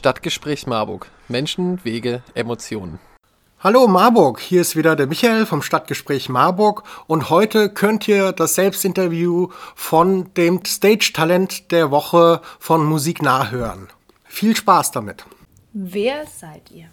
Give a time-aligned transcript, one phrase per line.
[0.00, 1.10] Stadtgespräch Marburg.
[1.28, 2.98] Menschen, Wege, Emotionen.
[3.62, 8.54] Hallo Marburg, hier ist wieder der Michael vom Stadtgespräch Marburg und heute könnt ihr das
[8.54, 13.88] Selbstinterview von dem Stage-Talent der Woche von Musik nachhören.
[14.24, 15.26] Viel Spaß damit.
[15.74, 16.86] Wer seid ihr?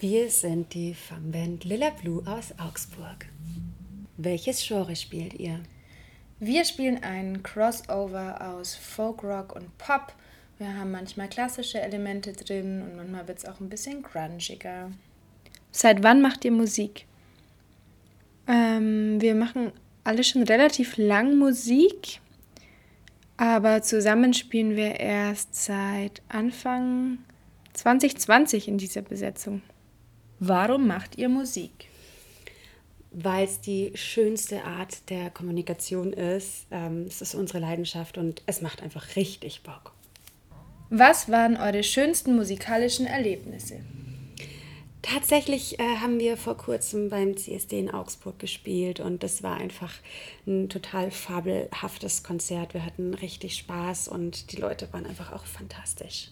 [0.00, 3.26] Wir sind die Fanband Lilla Blue aus Augsburg.
[4.16, 5.60] Welches Genre spielt ihr?
[6.40, 10.14] Wir spielen einen Crossover aus Folk, Rock und Pop.
[10.58, 14.90] Wir haben manchmal klassische Elemente drin und manchmal wird es auch ein bisschen grungiger.
[15.70, 17.04] Seit wann macht ihr Musik?
[18.46, 19.72] Ähm, wir machen
[20.04, 22.20] alle schon relativ lang Musik,
[23.36, 27.18] aber zusammen spielen wir erst seit Anfang
[27.74, 29.60] 2020 in dieser Besetzung.
[30.38, 31.88] Warum macht ihr Musik?
[33.10, 36.66] Weil es die schönste Art der Kommunikation ist.
[36.70, 39.95] Ähm, es ist unsere Leidenschaft und es macht einfach richtig Bock.
[40.90, 43.80] Was waren eure schönsten musikalischen Erlebnisse?
[45.02, 49.92] Tatsächlich äh, haben wir vor kurzem beim CSD in Augsburg gespielt und das war einfach
[50.46, 52.72] ein total fabelhaftes Konzert.
[52.72, 56.30] Wir hatten richtig Spaß und die Leute waren einfach auch fantastisch.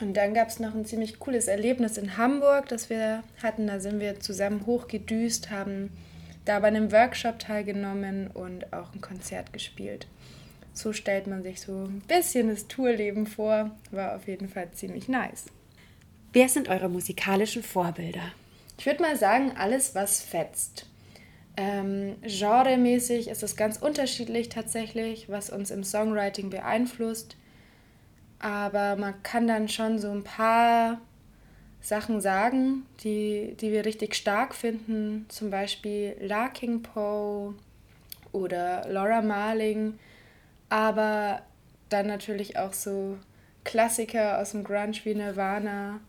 [0.00, 3.66] Und dann gab es noch ein ziemlich cooles Erlebnis in Hamburg, das wir hatten.
[3.66, 5.90] Da sind wir zusammen hochgedüst, haben
[6.46, 10.06] da bei einem Workshop teilgenommen und auch ein Konzert gespielt.
[10.76, 13.70] So stellt man sich so ein bisschen das Tourleben vor.
[13.90, 15.46] War auf jeden Fall ziemlich nice.
[16.34, 18.32] Wer sind eure musikalischen Vorbilder?
[18.78, 20.86] Ich würde mal sagen, alles, was fetzt.
[21.56, 27.36] Ähm, genremäßig ist es ganz unterschiedlich tatsächlich, was uns im Songwriting beeinflusst.
[28.38, 31.00] Aber man kann dann schon so ein paar
[31.80, 35.24] Sachen sagen, die, die wir richtig stark finden.
[35.30, 37.54] Zum Beispiel Larking Poe
[38.32, 39.98] oder Laura Marling.
[40.68, 41.42] Aber
[41.88, 43.18] dann natürlich auch so
[43.64, 46.00] Klassiker aus dem Grunge wie Nirvana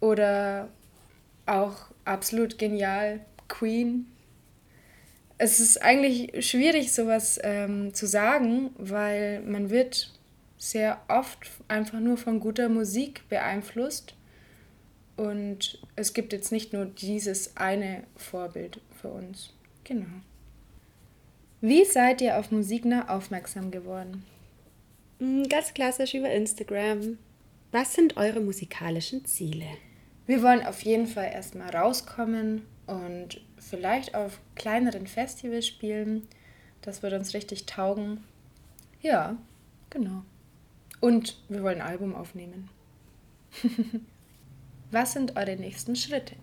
[0.00, 0.68] oder
[1.46, 4.06] auch absolut genial Queen.
[5.38, 10.12] Es ist eigentlich schwierig, sowas ähm, zu sagen, weil man wird
[10.58, 14.14] sehr oft einfach nur von guter Musik beeinflusst.
[15.16, 19.52] Und es gibt jetzt nicht nur dieses eine Vorbild für uns.
[19.84, 20.06] Genau.
[21.60, 24.24] Wie seid ihr auf Musikner aufmerksam geworden?
[25.18, 27.18] Mm, ganz klassisch über Instagram.
[27.72, 29.66] Was sind eure musikalischen Ziele?
[30.26, 36.28] Wir wollen auf jeden Fall erstmal rauskommen und vielleicht auf kleineren Festivals spielen.
[36.80, 38.22] Das wird uns richtig taugen.
[39.02, 39.36] Ja,
[39.90, 40.22] genau.
[41.00, 42.70] Und wir wollen ein Album aufnehmen.
[44.92, 46.36] Was sind eure nächsten Schritte?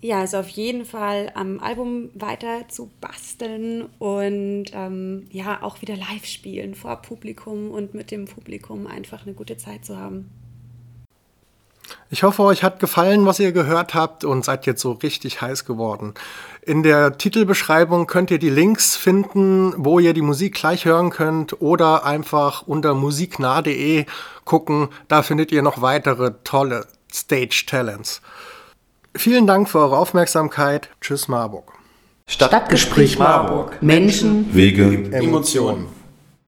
[0.00, 5.96] Ja, also auf jeden Fall am Album weiter zu basteln und ähm, ja, auch wieder
[5.96, 10.30] live spielen vor Publikum und mit dem Publikum einfach eine gute Zeit zu haben.
[12.10, 15.64] Ich hoffe, euch hat gefallen, was ihr gehört habt und seid jetzt so richtig heiß
[15.64, 16.14] geworden.
[16.62, 21.60] In der Titelbeschreibung könnt ihr die Links finden, wo ihr die Musik gleich hören könnt
[21.60, 24.06] oder einfach unter musiknah.de
[24.44, 24.88] gucken.
[25.08, 28.22] Da findet ihr noch weitere tolle Stage Talents.
[29.18, 30.90] Vielen Dank für eure Aufmerksamkeit.
[31.00, 31.72] Tschüss Marburg.
[32.28, 33.82] Stadtgespräch Marburg.
[33.82, 35.86] Menschen, Wege, Emotionen.